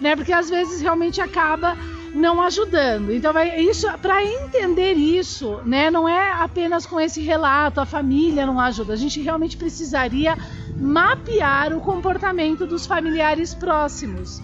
né, 0.00 0.16
porque 0.16 0.32
às 0.32 0.50
vezes 0.50 0.80
realmente 0.80 1.20
acaba 1.20 1.76
não 2.14 2.40
ajudando. 2.40 3.12
Então, 3.12 3.32
isso 3.58 3.86
para 3.98 4.24
entender 4.24 4.92
isso, 4.92 5.60
né, 5.64 5.90
não 5.90 6.08
é 6.08 6.32
apenas 6.32 6.86
com 6.86 7.00
esse 7.00 7.20
relato 7.20 7.80
a 7.80 7.86
família 7.86 8.46
não 8.46 8.60
ajuda. 8.60 8.92
A 8.92 8.96
gente 8.96 9.20
realmente 9.20 9.56
precisaria 9.56 10.36
mapear 10.78 11.72
o 11.72 11.80
comportamento 11.80 12.66
dos 12.66 12.86
familiares 12.86 13.54
próximos. 13.54 14.40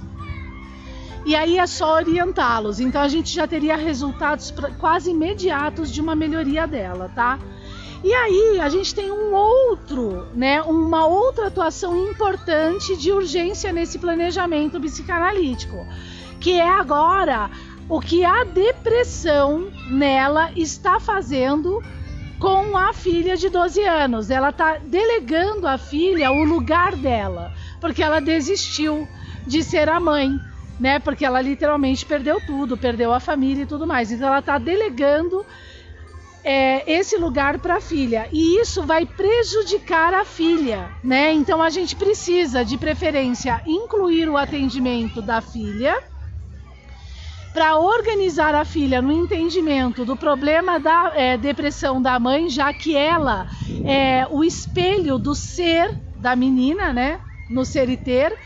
E 1.24 1.36
aí 1.36 1.58
é 1.58 1.66
só 1.66 1.94
orientá-los. 1.94 2.80
Então 2.80 3.00
a 3.00 3.08
gente 3.08 3.32
já 3.32 3.46
teria 3.46 3.76
resultados 3.76 4.52
quase 4.78 5.10
imediatos 5.10 5.92
de 5.92 6.00
uma 6.00 6.14
melhoria 6.14 6.66
dela, 6.66 7.10
tá? 7.14 7.38
E 8.02 8.14
aí 8.14 8.58
a 8.60 8.68
gente 8.70 8.94
tem 8.94 9.10
um 9.10 9.34
outro, 9.34 10.26
né, 10.34 10.62
uma 10.62 11.06
outra 11.06 11.48
atuação 11.48 11.96
importante 12.08 12.96
de 12.96 13.12
urgência 13.12 13.72
nesse 13.72 13.98
planejamento 13.98 14.80
psicanalítico, 14.80 15.86
que 16.40 16.58
é 16.58 16.68
agora 16.68 17.50
o 17.90 18.00
que 18.00 18.24
a 18.24 18.44
depressão 18.44 19.70
nela 19.90 20.50
está 20.56 20.98
fazendo 20.98 21.82
com 22.38 22.74
a 22.74 22.94
filha 22.94 23.36
de 23.36 23.50
12 23.50 23.82
anos. 23.82 24.30
Ela 24.30 24.48
está 24.48 24.78
delegando 24.78 25.68
à 25.68 25.76
filha 25.76 26.32
o 26.32 26.42
lugar 26.42 26.96
dela, 26.96 27.52
porque 27.80 28.02
ela 28.02 28.18
desistiu 28.18 29.06
de 29.46 29.62
ser 29.62 29.90
a 29.90 30.00
mãe, 30.00 30.40
né? 30.78 30.98
Porque 30.98 31.24
ela 31.24 31.42
literalmente 31.42 32.06
perdeu 32.06 32.40
tudo, 32.46 32.78
perdeu 32.78 33.12
a 33.12 33.20
família 33.20 33.64
e 33.64 33.66
tudo 33.66 33.86
mais. 33.86 34.10
Então 34.10 34.28
ela 34.28 34.38
está 34.38 34.56
delegando 34.56 35.44
é, 36.42 36.90
esse 36.90 37.16
lugar 37.16 37.58
para 37.58 37.76
a 37.76 37.80
filha. 37.80 38.28
E 38.32 38.60
isso 38.60 38.84
vai 38.84 39.04
prejudicar 39.04 40.14
a 40.14 40.24
filha, 40.24 40.90
né? 41.02 41.32
Então 41.32 41.62
a 41.62 41.70
gente 41.70 41.96
precisa, 41.96 42.64
de 42.64 42.78
preferência, 42.78 43.62
incluir 43.66 44.28
o 44.28 44.36
atendimento 44.36 45.20
da 45.20 45.40
filha 45.40 45.96
para 47.52 47.78
organizar 47.78 48.54
a 48.54 48.64
filha 48.64 49.02
no 49.02 49.10
entendimento 49.10 50.04
do 50.04 50.16
problema 50.16 50.78
da 50.78 51.12
é, 51.14 51.36
depressão 51.36 52.00
da 52.00 52.18
mãe, 52.18 52.48
já 52.48 52.72
que 52.72 52.96
ela 52.96 53.48
é 53.84 54.26
o 54.30 54.44
espelho 54.44 55.18
do 55.18 55.34
ser 55.34 55.90
da 56.16 56.36
menina, 56.36 56.92
né, 56.92 57.20
no 57.48 57.64
ser 57.64 57.88
e 57.88 57.96
ter, 57.96 58.38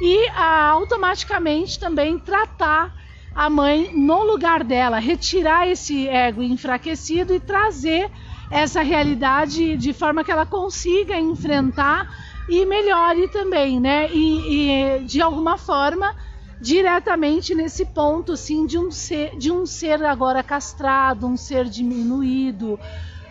e 0.00 0.28
a, 0.30 0.68
automaticamente 0.68 1.78
também 1.78 2.18
tratar 2.18 2.99
a 3.34 3.48
mãe 3.48 3.90
no 3.94 4.24
lugar 4.24 4.64
dela, 4.64 4.98
retirar 4.98 5.68
esse 5.68 6.08
ego 6.08 6.42
enfraquecido 6.42 7.34
e 7.34 7.40
trazer 7.40 8.10
essa 8.50 8.82
realidade 8.82 9.76
de 9.76 9.92
forma 9.92 10.24
que 10.24 10.32
ela 10.32 10.44
consiga 10.44 11.18
enfrentar 11.18 12.08
e 12.48 12.66
melhore 12.66 13.28
também, 13.28 13.78
né? 13.78 14.10
E, 14.12 14.98
e 14.98 15.04
de 15.04 15.22
alguma 15.22 15.56
forma 15.56 16.14
diretamente 16.60 17.54
nesse 17.54 17.86
ponto 17.86 18.32
assim 18.32 18.66
de 18.66 18.76
um 18.76 18.90
ser 18.90 19.38
de 19.38 19.50
um 19.50 19.64
ser 19.64 20.04
agora 20.04 20.42
castrado, 20.42 21.26
um 21.26 21.36
ser 21.36 21.66
diminuído, 21.66 22.78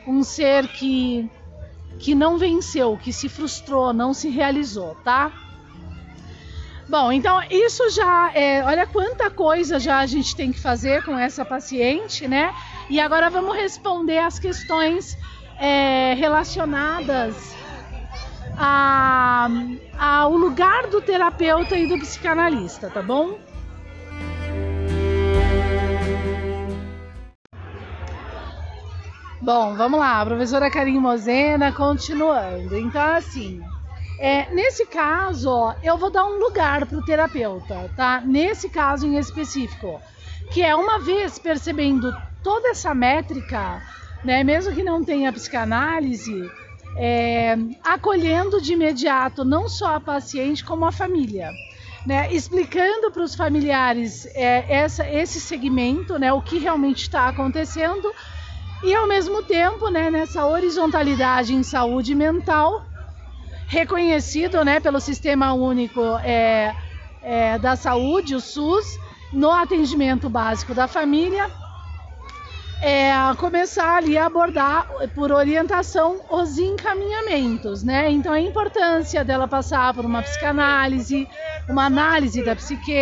um 0.07 0.23
ser 0.23 0.67
que 0.69 1.29
que 1.99 2.15
não 2.15 2.37
venceu, 2.37 2.97
que 2.97 3.11
se 3.11 3.27
frustrou, 3.27 3.91
não 3.91 4.13
se 4.13 4.29
realizou, 4.29 4.95
tá? 5.03 5.33
Bom, 6.89 7.11
então 7.11 7.39
isso 7.51 7.87
já 7.91 8.31
é, 8.33 8.63
olha 8.63 8.87
quanta 8.87 9.29
coisa 9.29 9.79
já 9.79 9.99
a 9.99 10.07
gente 10.07 10.35
tem 10.35 10.51
que 10.51 10.59
fazer 10.59 11.05
com 11.05 11.15
essa 11.15 11.45
paciente, 11.45 12.27
né? 12.27 12.51
E 12.89 12.99
agora 12.99 13.29
vamos 13.29 13.55
responder 13.55 14.17
as 14.17 14.39
questões 14.39 15.15
é, 15.59 16.15
relacionadas 16.15 17.55
a, 18.57 19.47
a, 19.99 20.27
o 20.29 20.35
lugar 20.35 20.87
do 20.87 20.99
terapeuta 20.99 21.77
e 21.77 21.85
do 21.85 21.99
psicanalista, 21.99 22.89
tá 22.89 23.03
bom? 23.03 23.37
Bom, 29.39 29.75
vamos 29.75 29.99
lá, 29.99 30.25
professora 30.25 30.71
Karim 30.71 30.99
Mozena, 30.99 31.71
continuando. 31.71 32.75
Então, 32.75 33.13
assim, 33.13 33.61
é, 34.19 34.53
nesse 34.53 34.85
caso, 34.85 35.49
ó, 35.49 35.75
eu 35.81 35.97
vou 35.97 36.11
dar 36.11 36.25
um 36.25 36.39
lugar 36.39 36.85
para 36.85 36.97
o 36.97 37.05
terapeuta, 37.05 37.89
tá? 37.95 38.21
Nesse 38.25 38.67
caso 38.67 39.07
em 39.07 39.17
específico, 39.17 40.01
que 40.51 40.61
é 40.61 40.75
uma 40.75 40.99
vez 40.99 41.39
percebendo 41.39 42.13
toda 42.43 42.67
essa 42.69 42.93
métrica, 42.93 43.81
né, 44.23 44.43
mesmo 44.43 44.75
que 44.75 44.83
não 44.83 45.05
tenha 45.05 45.31
psicanálise, 45.31 46.51
é, 46.97 47.57
acolhendo 47.81 48.61
de 48.61 48.73
imediato 48.73 49.45
não 49.45 49.69
só 49.69 49.95
a 49.95 50.01
paciente 50.01 50.65
como 50.65 50.85
a 50.85 50.91
família. 50.91 51.51
Né, 52.05 52.33
explicando 52.33 53.11
para 53.11 53.23
os 53.23 53.35
familiares 53.35 54.25
é, 54.33 54.65
essa, 54.69 55.07
esse 55.07 55.39
segmento, 55.39 56.17
né, 56.17 56.31
o 56.31 56.41
que 56.41 56.57
realmente 56.57 57.03
está 57.03 57.27
acontecendo, 57.27 58.11
e 58.81 58.95
ao 58.95 59.05
mesmo 59.05 59.43
tempo, 59.43 59.89
né, 59.89 60.09
nessa 60.09 60.45
horizontalidade 60.45 61.53
em 61.53 61.61
saúde 61.61 62.15
mental, 62.15 62.88
reconhecido 63.69 64.65
né, 64.65 64.79
pelo 64.79 64.99
Sistema 64.99 65.53
Único 65.53 66.01
é, 66.23 66.75
é, 67.21 67.57
da 67.59 67.75
Saúde, 67.75 68.35
o 68.35 68.41
SUS, 68.41 68.99
no 69.31 69.51
atendimento 69.51 70.27
básico 70.27 70.73
da 70.73 70.87
família, 70.87 71.49
é, 72.81 73.11
começar 73.37 73.97
ali 73.97 74.17
a 74.17 74.25
abordar 74.25 74.87
por 75.13 75.31
orientação 75.31 76.19
os 76.31 76.57
encaminhamentos, 76.57 77.83
né? 77.83 78.09
Então 78.09 78.33
a 78.33 78.39
importância 78.39 79.23
dela 79.23 79.47
passar 79.47 79.93
por 79.93 80.05
uma 80.05 80.23
psicanálise, 80.23 81.27
uma 81.67 81.85
análise 81.85 82.43
da 82.43 82.55
psique, 82.55 82.95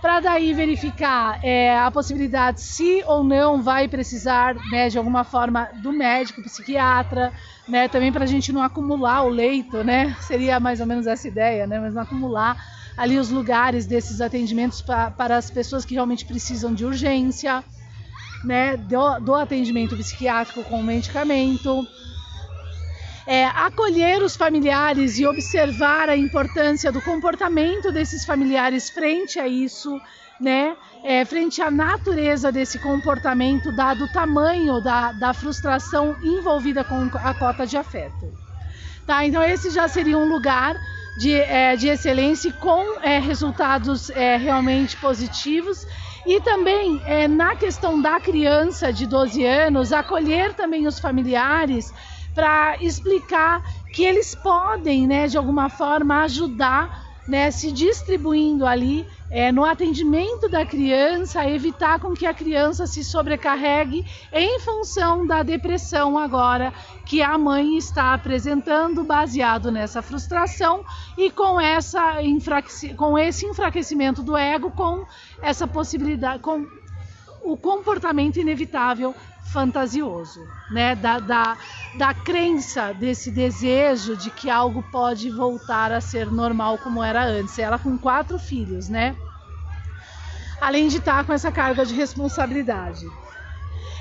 para 0.00 0.20
daí 0.20 0.54
verificar 0.54 1.40
é, 1.42 1.78
a 1.78 1.90
possibilidade 1.90 2.60
se 2.60 3.02
ou 3.06 3.24
não 3.24 3.60
vai 3.62 3.88
precisar, 3.88 4.54
né, 4.70 4.88
de 4.88 4.96
alguma 4.96 5.24
forma 5.24 5.68
do 5.82 5.92
médico 5.92 6.42
psiquiatra, 6.42 7.32
né? 7.68 7.88
Também 7.88 8.12
para 8.12 8.24
a 8.24 8.26
gente 8.26 8.52
não 8.52 8.62
acumular 8.62 9.22
o 9.22 9.28
leito, 9.28 9.82
né? 9.82 10.16
Seria 10.20 10.60
mais 10.60 10.80
ou 10.80 10.86
menos 10.86 11.06
essa 11.06 11.26
ideia, 11.26 11.66
né? 11.66 11.80
Mas 11.80 11.94
não 11.94 12.02
acumular 12.02 12.56
ali 12.96 13.18
os 13.18 13.30
lugares 13.30 13.86
desses 13.86 14.20
atendimentos 14.20 14.82
pra, 14.82 15.10
para 15.10 15.36
as 15.36 15.50
pessoas 15.50 15.84
que 15.84 15.94
realmente 15.94 16.24
precisam 16.24 16.74
de 16.74 16.84
urgência 16.84 17.64
né, 18.44 18.76
do, 18.76 19.20
do 19.20 19.34
atendimento 19.34 19.96
psiquiátrico 19.96 20.62
com 20.64 20.82
medicamento. 20.82 21.86
É, 23.30 23.44
acolher 23.44 24.22
os 24.22 24.34
familiares 24.34 25.18
e 25.18 25.26
observar 25.26 26.08
a 26.08 26.16
importância 26.16 26.90
do 26.90 27.02
comportamento 27.02 27.92
desses 27.92 28.24
familiares 28.24 28.88
frente 28.88 29.38
a 29.38 29.46
isso, 29.46 30.00
né? 30.40 30.74
É, 31.04 31.26
frente 31.26 31.60
à 31.60 31.70
natureza 31.70 32.50
desse 32.50 32.78
comportamento, 32.78 33.70
dado 33.70 34.04
o 34.04 34.12
tamanho 34.14 34.80
da, 34.80 35.12
da 35.12 35.34
frustração 35.34 36.16
envolvida 36.22 36.82
com 36.82 37.10
a 37.22 37.34
cota 37.34 37.66
de 37.66 37.76
afeto. 37.76 38.32
Tá? 39.06 39.26
Então 39.26 39.42
esse 39.42 39.68
já 39.68 39.86
seria 39.88 40.16
um 40.16 40.26
lugar 40.26 40.74
de, 41.18 41.34
é, 41.34 41.76
de 41.76 41.88
excelência 41.88 42.50
com 42.54 42.98
é, 43.02 43.18
resultados 43.18 44.08
é, 44.08 44.38
realmente 44.38 44.96
positivos. 44.96 45.86
E 46.26 46.40
também 46.40 47.02
é, 47.04 47.28
na 47.28 47.56
questão 47.56 48.00
da 48.00 48.18
criança 48.20 48.90
de 48.90 49.06
12 49.06 49.44
anos, 49.44 49.92
acolher 49.92 50.54
também 50.54 50.86
os 50.86 50.98
familiares 50.98 51.92
para 52.38 52.76
explicar 52.80 53.60
que 53.92 54.04
eles 54.04 54.32
podem, 54.32 55.08
né, 55.08 55.26
de 55.26 55.36
alguma 55.36 55.68
forma, 55.68 56.22
ajudar, 56.22 57.04
né, 57.26 57.50
se 57.50 57.72
distribuindo 57.72 58.64
ali 58.64 59.04
é, 59.28 59.50
no 59.50 59.64
atendimento 59.64 60.48
da 60.48 60.64
criança, 60.64 61.44
evitar 61.44 61.98
com 61.98 62.14
que 62.14 62.24
a 62.24 62.32
criança 62.32 62.86
se 62.86 63.02
sobrecarregue 63.02 64.06
em 64.32 64.60
função 64.60 65.26
da 65.26 65.42
depressão 65.42 66.16
agora 66.16 66.72
que 67.04 67.20
a 67.22 67.36
mãe 67.36 67.76
está 67.76 68.14
apresentando, 68.14 69.02
baseado 69.02 69.72
nessa 69.72 70.00
frustração 70.00 70.84
e 71.16 71.32
com, 71.32 71.60
essa 71.60 72.18
com 72.96 73.18
esse 73.18 73.46
enfraquecimento 73.46 74.22
do 74.22 74.36
ego, 74.36 74.70
com 74.70 75.04
essa 75.42 75.66
possibilidade, 75.66 76.40
com 76.40 76.64
o 77.42 77.56
comportamento 77.56 78.38
inevitável 78.38 79.12
fantasioso, 79.52 80.46
né? 80.70 80.94
Da, 80.94 81.18
da, 81.18 81.56
da 81.96 82.14
crença 82.14 82.92
desse 82.92 83.30
desejo 83.30 84.16
de 84.16 84.30
que 84.30 84.48
algo 84.50 84.82
pode 84.90 85.30
voltar 85.30 85.92
a 85.92 86.00
ser 86.00 86.30
normal 86.30 86.78
como 86.78 87.02
era 87.02 87.24
antes. 87.24 87.58
Ela 87.58 87.78
com 87.78 87.98
quatro 87.98 88.38
filhos, 88.38 88.88
né? 88.88 89.16
Além 90.60 90.88
de 90.88 90.98
estar 90.98 91.24
com 91.24 91.32
essa 91.32 91.52
carga 91.52 91.84
de 91.84 91.94
responsabilidade. 91.94 93.06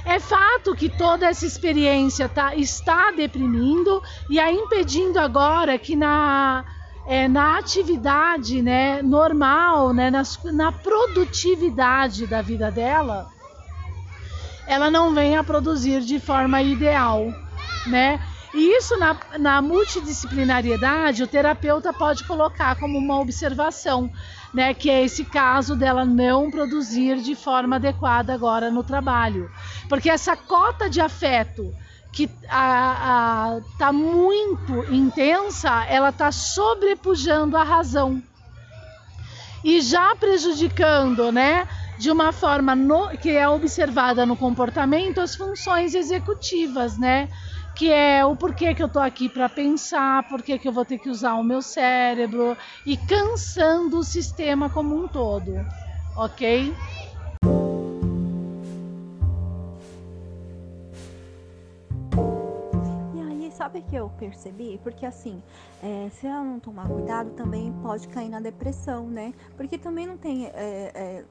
É 0.05 0.19
fato 0.19 0.73
que 0.73 0.87
toda 0.87 1.27
essa 1.27 1.45
experiência 1.45 2.29
tá, 2.29 2.55
está 2.55 3.11
deprimindo 3.11 4.01
e 4.29 4.39
a 4.39 4.51
impedindo 4.51 5.19
agora 5.19 5.77
que 5.77 5.97
na, 5.97 6.63
é, 7.05 7.27
na 7.27 7.57
atividade 7.57 8.61
né, 8.61 9.01
normal, 9.01 9.93
né, 9.93 10.09
na, 10.09 10.23
na 10.53 10.71
produtividade 10.71 12.25
da 12.25 12.41
vida 12.41 12.71
dela, 12.71 13.27
ela 14.67 14.91
não 14.91 15.13
venha 15.13 15.39
a 15.39 15.43
produzir 15.43 16.01
de 16.01 16.19
forma 16.19 16.61
ideal, 16.61 17.33
né? 17.87 18.19
E 18.53 18.77
isso 18.77 18.97
na, 18.97 19.15
na 19.39 19.61
multidisciplinariedade 19.61 21.23
o 21.23 21.27
terapeuta 21.27 21.93
pode 21.93 22.23
colocar 22.23 22.75
como 22.75 22.97
uma 22.97 23.19
observação, 23.19 24.11
né? 24.53 24.73
Que 24.73 24.89
é 24.89 25.03
esse 25.03 25.25
caso 25.25 25.75
dela 25.75 26.03
não 26.03 26.51
produzir 26.51 27.21
de 27.21 27.35
forma 27.35 27.77
adequada 27.77 28.33
agora 28.33 28.69
no 28.69 28.83
trabalho, 28.83 29.49
porque 29.87 30.09
essa 30.09 30.35
cota 30.35 30.89
de 30.89 30.99
afeto 30.99 31.73
que 32.11 32.29
a, 32.49 33.57
a, 33.57 33.61
tá 33.77 33.91
muito 33.93 34.91
intensa, 34.91 35.85
ela 35.85 36.11
tá 36.11 36.31
sobrepujando 36.31 37.55
a 37.55 37.63
razão 37.63 38.23
e 39.63 39.81
já 39.81 40.15
prejudicando, 40.15 41.31
né? 41.31 41.67
De 41.97 42.11
uma 42.11 42.31
forma 42.31 42.75
no, 42.75 43.09
que 43.09 43.29
é 43.29 43.47
observada 43.49 44.25
no 44.25 44.37
comportamento 44.37 45.19
as 45.19 45.35
funções 45.35 45.95
executivas, 45.95 46.97
né? 46.97 47.27
Que 47.75 47.91
é 47.91 48.25
o 48.25 48.35
porquê 48.35 48.73
que 48.73 48.81
eu 48.81 48.89
tô 48.89 48.99
aqui 48.99 49.29
para 49.29 49.49
pensar, 49.49 50.27
porquê 50.27 50.57
que 50.57 50.67
eu 50.67 50.73
vou 50.73 50.85
ter 50.85 50.97
que 50.99 51.09
usar 51.09 51.33
o 51.35 51.43
meu 51.43 51.61
cérebro 51.61 52.57
e 52.85 52.97
cansando 52.97 53.99
o 53.99 54.03
sistema 54.03 54.69
como 54.69 54.95
um 54.95 55.07
todo, 55.07 55.65
ok? 56.15 56.73
sabe 63.57 63.81
que 63.81 63.95
eu 63.95 64.09
percebi? 64.17 64.79
Porque 64.83 65.05
assim, 65.05 65.41
é, 65.83 66.09
se 66.11 66.27
ela 66.27 66.43
não 66.43 66.59
tomar 66.59 66.87
cuidado, 66.87 67.31
também 67.31 67.73
pode 67.81 68.07
cair 68.07 68.29
na 68.29 68.39
depressão, 68.39 69.07
né? 69.09 69.33
Porque 69.57 69.77
também 69.77 70.05
não 70.05 70.15
tem 70.15 70.45
é, 70.45 70.91
é, 70.93 71.25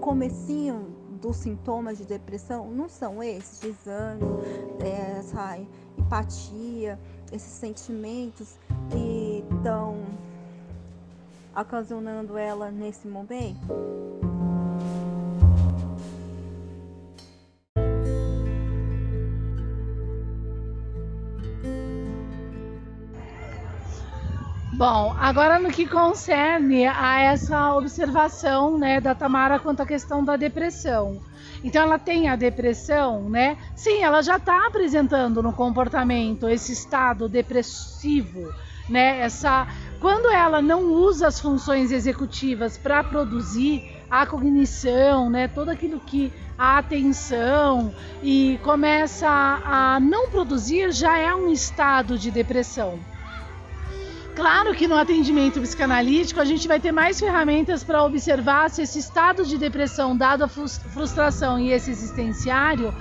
comecinho 0.00 0.86
dos 1.20 1.36
sintomas 1.36 1.98
de 1.98 2.04
depressão 2.04 2.70
não 2.70 2.88
são 2.88 3.22
esses, 3.22 3.60
desânimo, 3.60 4.40
é, 4.80 5.18
essa 5.18 5.58
empatia, 5.98 6.98
esses 7.32 7.52
sentimentos 7.52 8.58
que 8.90 9.44
estão 9.54 9.96
ocasionando 11.56 12.36
ela 12.36 12.70
nesse 12.70 13.06
momento? 13.06 14.33
Bom, 24.76 25.14
agora 25.20 25.60
no 25.60 25.70
que 25.70 25.86
concerne 25.86 26.84
a 26.84 27.20
essa 27.20 27.76
observação 27.76 28.76
né, 28.76 29.00
da 29.00 29.14
Tamara 29.14 29.60
quanto 29.60 29.82
à 29.82 29.86
questão 29.86 30.24
da 30.24 30.34
depressão. 30.34 31.20
Então 31.62 31.82
ela 31.82 31.96
tem 31.96 32.28
a 32.28 32.34
depressão, 32.34 33.30
né? 33.30 33.56
Sim, 33.76 34.02
ela 34.02 34.20
já 34.20 34.36
está 34.36 34.66
apresentando 34.66 35.40
no 35.40 35.52
comportamento 35.52 36.48
esse 36.48 36.72
estado 36.72 37.28
depressivo, 37.28 38.52
né? 38.88 39.20
Essa 39.20 39.68
quando 40.00 40.28
ela 40.28 40.60
não 40.60 40.92
usa 40.92 41.28
as 41.28 41.38
funções 41.38 41.92
executivas 41.92 42.76
para 42.76 43.04
produzir 43.04 43.88
a 44.10 44.26
cognição, 44.26 45.30
né? 45.30 45.46
Todo 45.46 45.68
aquilo 45.68 46.00
que 46.00 46.32
a 46.58 46.78
atenção 46.78 47.94
e 48.24 48.58
começa 48.64 49.28
a, 49.28 50.00
não 50.00 50.30
produzir 50.30 50.90
já 50.90 51.16
é 51.16 51.32
um 51.32 51.48
estado 51.52 52.18
de 52.18 52.32
depressão. 52.32 52.98
Claro 54.34 54.74
que 54.74 54.88
no 54.88 54.96
atendimento 54.96 55.60
psicanalítico 55.60 56.40
a 56.40 56.44
gente 56.44 56.66
vai 56.66 56.80
ter 56.80 56.90
mais 56.90 57.20
ferramentas 57.20 57.84
para 57.84 58.02
observar 58.02 58.68
se 58.68 58.82
esse 58.82 58.98
estado 58.98 59.44
de 59.44 59.56
depressão, 59.56 60.16
dado 60.16 60.42
a 60.42 60.48
frustração 60.48 61.58
e 61.60 61.70
esse 61.70 61.92
existenciário, 61.92 62.92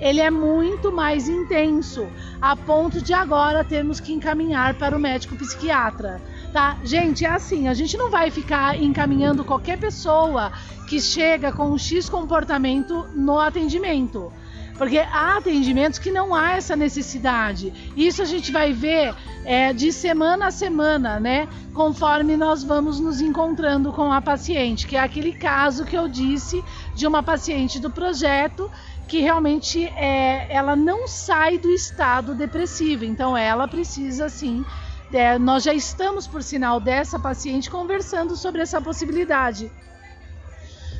ele 0.00 0.20
é 0.20 0.30
muito 0.30 0.90
mais 0.90 1.28
intenso, 1.28 2.08
a 2.40 2.56
ponto 2.56 3.02
de 3.02 3.12
agora 3.12 3.64
termos 3.64 4.00
que 4.00 4.14
encaminhar 4.14 4.74
para 4.74 4.96
o 4.96 5.00
médico 5.00 5.36
psiquiatra. 5.36 6.22
Tá? 6.54 6.78
Gente, 6.82 7.26
é 7.26 7.28
assim, 7.28 7.68
a 7.68 7.74
gente 7.74 7.96
não 7.98 8.10
vai 8.10 8.30
ficar 8.30 8.80
encaminhando 8.80 9.44
qualquer 9.44 9.78
pessoa 9.78 10.52
que 10.88 10.98
chega 11.00 11.52
com 11.52 11.70
um 11.70 11.76
X 11.76 12.08
comportamento 12.08 13.06
no 13.14 13.38
atendimento. 13.38 14.32
Porque 14.78 14.98
há 14.98 15.36
atendimentos 15.36 15.98
que 15.98 16.12
não 16.12 16.32
há 16.32 16.52
essa 16.52 16.76
necessidade. 16.76 17.72
Isso 17.96 18.22
a 18.22 18.24
gente 18.24 18.52
vai 18.52 18.72
ver 18.72 19.12
é, 19.44 19.72
de 19.72 19.92
semana 19.92 20.46
a 20.46 20.50
semana, 20.52 21.18
né? 21.18 21.48
Conforme 21.74 22.36
nós 22.36 22.62
vamos 22.62 23.00
nos 23.00 23.20
encontrando 23.20 23.92
com 23.92 24.12
a 24.12 24.22
paciente, 24.22 24.86
que 24.86 24.96
é 24.96 25.00
aquele 25.00 25.32
caso 25.32 25.84
que 25.84 25.96
eu 25.96 26.06
disse 26.06 26.64
de 26.94 27.06
uma 27.08 27.24
paciente 27.24 27.80
do 27.80 27.90
projeto 27.90 28.70
que 29.08 29.20
realmente 29.20 29.84
é, 29.84 30.46
ela 30.48 30.76
não 30.76 31.08
sai 31.08 31.58
do 31.58 31.70
estado 31.70 32.34
depressivo. 32.34 33.04
Então 33.04 33.36
ela 33.36 33.66
precisa 33.66 34.28
sim. 34.28 34.64
É, 35.12 35.38
nós 35.38 35.64
já 35.64 35.74
estamos, 35.74 36.26
por 36.26 36.42
sinal, 36.42 36.78
dessa 36.78 37.18
paciente 37.18 37.70
conversando 37.70 38.36
sobre 38.36 38.60
essa 38.60 38.80
possibilidade 38.80 39.72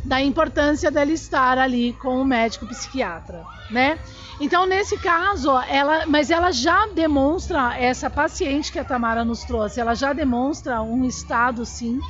da 0.05 0.21
importância 0.21 0.91
dela 0.91 1.13
estar 1.13 1.59
ali 1.59 1.93
com 1.93 2.21
o 2.21 2.25
médico 2.25 2.67
psiquiatra, 2.67 3.45
né? 3.71 3.99
Então, 4.41 4.67
nesse 4.67 4.97
caso, 4.99 5.51
ela, 5.69 6.07
mas 6.07 6.31
ela 6.31 6.53
já 6.53 6.87
demonstra, 6.95 7.77
essa 7.77 8.09
paciente 8.09 8.71
que 8.71 8.79
a 8.79 8.85
Tamara 8.85 9.25
nos 9.25 9.45
trouxe, 9.45 9.81
ela 9.81 9.95
já 9.95 10.13
demonstra 10.13 10.81
um 10.81 11.05
estado, 11.05 11.67
sim, 11.67 12.01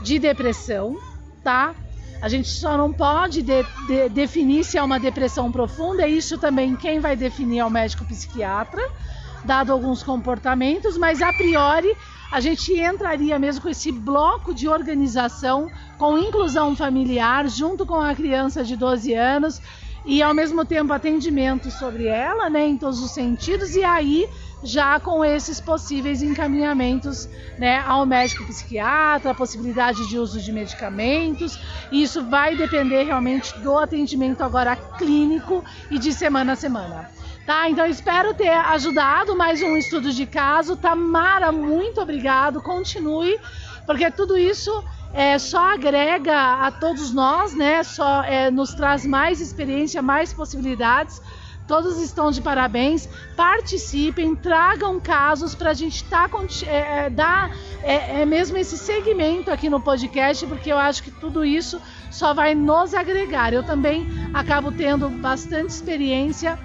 de 0.00 0.18
depressão, 0.18 0.96
tá? 1.42 1.74
A 2.20 2.28
gente 2.28 2.48
só 2.48 2.76
não 2.76 2.92
pode 2.92 3.40
de, 3.42 3.62
de, 3.86 4.08
definir 4.10 4.62
se 4.64 4.76
é 4.76 4.82
uma 4.82 5.00
depressão 5.00 5.50
profunda, 5.50 6.06
isso 6.06 6.36
também 6.36 6.76
quem 6.76 7.00
vai 7.00 7.16
definir 7.16 7.60
é 7.60 7.64
o 7.64 7.70
médico 7.70 8.04
psiquiatra, 8.04 8.82
dado 9.44 9.72
alguns 9.72 10.02
comportamentos, 10.02 10.96
mas 10.96 11.22
a 11.22 11.32
priori 11.32 11.96
a 12.30 12.40
gente 12.40 12.72
entraria 12.72 13.38
mesmo 13.38 13.62
com 13.62 13.68
esse 13.68 13.90
bloco 13.90 14.54
de 14.54 14.68
organização 14.68 15.68
com 15.98 16.16
inclusão 16.16 16.76
familiar 16.76 17.48
junto 17.48 17.84
com 17.84 17.96
a 17.96 18.14
criança 18.14 18.62
de 18.62 18.76
12 18.76 19.12
anos 19.14 19.60
e 20.04 20.22
ao 20.22 20.32
mesmo 20.32 20.64
tempo 20.64 20.92
atendimento 20.92 21.70
sobre 21.70 22.06
ela, 22.06 22.48
né, 22.48 22.66
em 22.66 22.76
todos 22.76 23.02
os 23.02 23.10
sentidos 23.10 23.74
e 23.74 23.84
aí 23.84 24.28
já 24.62 25.00
com 25.00 25.24
esses 25.24 25.60
possíveis 25.60 26.22
encaminhamentos 26.22 27.28
né, 27.58 27.78
ao 27.86 28.04
médico 28.04 28.44
psiquiatra, 28.44 29.30
a 29.30 29.34
possibilidade 29.34 30.06
de 30.06 30.18
uso 30.18 30.40
de 30.40 30.52
medicamentos. 30.52 31.58
Isso 31.90 32.22
vai 32.24 32.56
depender 32.56 33.04
realmente 33.04 33.58
do 33.60 33.78
atendimento 33.78 34.42
agora 34.42 34.76
clínico 34.76 35.64
e 35.90 35.98
de 35.98 36.12
semana 36.12 36.52
a 36.52 36.56
semana. 36.56 37.10
Tá? 37.50 37.68
Então 37.68 37.84
espero 37.84 38.32
ter 38.32 38.48
ajudado 38.48 39.34
mais 39.34 39.60
um 39.60 39.76
estudo 39.76 40.12
de 40.12 40.24
caso. 40.24 40.76
Tamara, 40.76 41.50
muito 41.50 42.00
obrigado. 42.00 42.62
Continue, 42.62 43.40
porque 43.84 44.08
tudo 44.08 44.38
isso 44.38 44.84
é, 45.12 45.36
só 45.36 45.74
agrega 45.74 46.32
a 46.64 46.70
todos 46.70 47.12
nós, 47.12 47.52
né? 47.52 47.82
Só 47.82 48.22
é, 48.22 48.52
nos 48.52 48.72
traz 48.72 49.04
mais 49.04 49.40
experiência, 49.40 50.00
mais 50.00 50.32
possibilidades 50.32 51.20
Todos 51.66 52.00
estão 52.00 52.32
de 52.32 52.40
parabéns. 52.40 53.08
Participem, 53.36 54.34
tragam 54.34 54.98
casos 54.98 55.54
para 55.54 55.70
a 55.70 55.74
gente 55.74 56.02
tá, 56.04 56.28
é, 56.66 57.06
é, 57.06 57.10
dar 57.10 57.50
é, 57.82 58.22
é 58.22 58.26
mesmo 58.26 58.56
esse 58.58 58.76
segmento 58.76 59.52
aqui 59.52 59.68
no 59.68 59.80
podcast, 59.80 60.46
porque 60.46 60.72
eu 60.72 60.78
acho 60.78 61.02
que 61.02 61.10
tudo 61.12 61.44
isso 61.44 61.80
só 62.10 62.32
vai 62.32 62.54
nos 62.54 62.92
agregar. 62.92 63.52
Eu 63.52 63.62
também 63.64 64.06
acabo 64.34 64.72
tendo 64.72 65.08
bastante 65.08 65.70
experiência 65.70 66.58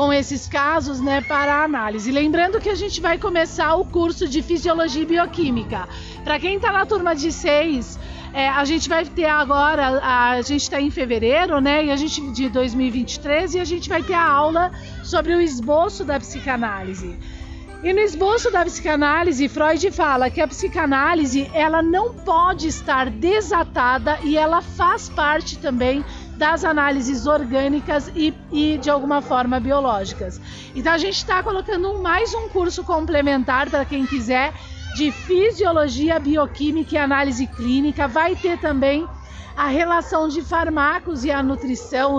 com 0.00 0.10
esses 0.14 0.48
casos, 0.48 0.98
né, 0.98 1.20
para 1.20 1.62
análise. 1.62 2.10
Lembrando 2.10 2.58
que 2.58 2.70
a 2.70 2.74
gente 2.74 3.02
vai 3.02 3.18
começar 3.18 3.74
o 3.74 3.84
curso 3.84 4.26
de 4.26 4.40
Fisiologia 4.40 5.02
e 5.02 5.04
Bioquímica. 5.04 5.86
Para 6.24 6.40
quem 6.40 6.56
está 6.56 6.72
na 6.72 6.86
turma 6.86 7.14
de 7.14 7.30
6, 7.30 7.98
é, 8.32 8.48
a 8.48 8.64
gente 8.64 8.88
vai 8.88 9.04
ter 9.04 9.26
agora, 9.26 10.00
a, 10.02 10.40
gente 10.40 10.62
está 10.62 10.80
em 10.80 10.90
fevereiro, 10.90 11.60
né, 11.60 11.84
e 11.84 11.90
a 11.90 11.96
gente 11.96 12.18
de 12.32 12.48
2023 12.48 13.56
e 13.56 13.60
a 13.60 13.64
gente 13.66 13.90
vai 13.90 14.02
ter 14.02 14.14
a 14.14 14.26
aula 14.26 14.72
sobre 15.04 15.34
o 15.34 15.40
esboço 15.42 16.02
da 16.02 16.18
psicanálise. 16.18 17.18
E 17.82 17.92
no 17.92 18.00
esboço 18.00 18.50
da 18.50 18.64
psicanálise, 18.64 19.48
Freud 19.48 19.90
fala 19.90 20.30
que 20.30 20.40
a 20.40 20.48
psicanálise 20.48 21.50
ela 21.52 21.82
não 21.82 22.14
pode 22.14 22.68
estar 22.68 23.10
desatada 23.10 24.18
e 24.22 24.36
ela 24.36 24.62
faz 24.62 25.10
parte 25.10 25.58
também 25.58 26.02
das 26.40 26.64
análises 26.64 27.26
orgânicas 27.26 28.10
e, 28.16 28.32
e 28.50 28.78
de 28.78 28.88
alguma 28.88 29.20
forma 29.20 29.60
biológicas. 29.60 30.40
Então 30.74 30.90
a 30.90 30.96
gente 30.96 31.16
está 31.16 31.42
colocando 31.42 32.02
mais 32.02 32.32
um 32.32 32.48
curso 32.48 32.82
complementar 32.82 33.68
para 33.68 33.84
quem 33.84 34.06
quiser 34.06 34.54
de 34.96 35.12
fisiologia, 35.12 36.18
bioquímica 36.18 36.94
e 36.94 36.98
análise 36.98 37.46
clínica. 37.46 38.08
Vai 38.08 38.34
ter 38.34 38.58
também 38.58 39.06
a 39.54 39.66
relação 39.66 40.28
de 40.28 40.40
farmacos 40.40 41.24
e 41.24 41.30
a 41.30 41.42
nutrição, 41.42 42.16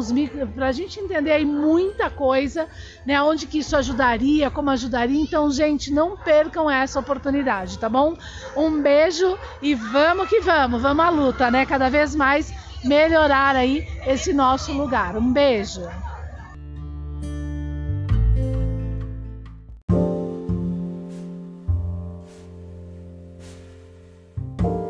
para 0.54 0.68
a 0.68 0.72
gente 0.72 1.00
entender 1.00 1.32
aí 1.32 1.44
muita 1.44 2.08
coisa, 2.08 2.68
né? 3.04 3.20
Onde 3.24 3.48
que 3.48 3.58
isso 3.58 3.76
ajudaria, 3.76 4.52
como 4.52 4.70
ajudaria. 4.70 5.20
Então, 5.20 5.50
gente, 5.50 5.92
não 5.92 6.16
percam 6.16 6.70
essa 6.70 7.00
oportunidade, 7.00 7.80
tá 7.80 7.90
bom? 7.90 8.16
Um 8.56 8.80
beijo 8.84 9.36
e 9.64 9.74
vamos 9.74 10.30
que 10.30 10.42
vamos, 10.42 10.80
vamos 10.80 11.04
à 11.04 11.10
luta, 11.10 11.50
né? 11.50 11.66
Cada 11.66 11.90
vez 11.90 12.14
mais 12.14 12.54
melhorar 12.84 13.56
aí 13.56 13.88
esse 14.06 14.34
nosso 14.34 14.72
lugar. 14.74 15.16
Um 15.16 15.32
beijo. 15.32 15.82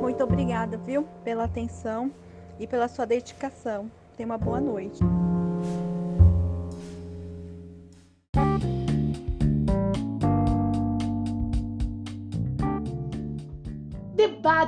Muito 0.02 0.24
obrigada, 0.24 0.78
viu, 0.78 1.08
pela 1.24 1.46
atenção 1.46 2.12
e 2.60 2.68
pela 2.68 2.88
sua 2.88 3.06
dedicação. 3.06 3.90
Tenha 4.16 4.28
uma 4.28 4.38
boa 4.38 4.62
noite. 4.62 5.00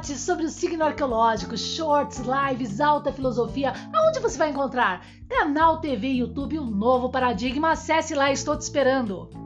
Sobre 0.03 0.45
o 0.45 0.49
signo 0.49 0.83
arqueológico, 0.83 1.57
shorts, 1.57 2.19
lives, 2.19 2.81
alta 2.81 3.11
filosofia. 3.11 3.73
Aonde 3.93 4.19
você 4.19 4.37
vai 4.37 4.49
encontrar? 4.49 5.05
Canal 5.29 5.79
TV 5.79 6.07
YouTube, 6.09 6.59
o 6.59 6.63
um 6.63 6.69
novo 6.69 7.09
paradigma. 7.09 7.71
Acesse 7.71 8.13
lá, 8.13 8.29
estou 8.29 8.57
te 8.57 8.61
esperando. 8.61 9.42